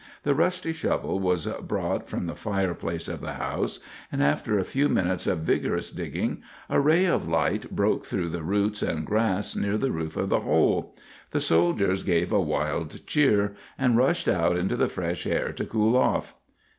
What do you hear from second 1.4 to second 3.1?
brought from the fireplace